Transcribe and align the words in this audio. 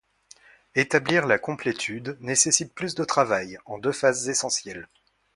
Établir 0.73 1.27
la 1.27 1.37
complétude 1.37 2.17
nécessite 2.21 2.73
plus 2.73 2.95
de 2.95 3.03
travail, 3.03 3.59
en 3.67 3.77
deux 3.77 3.91
phases 3.91 4.29
essentielles. 4.29 4.87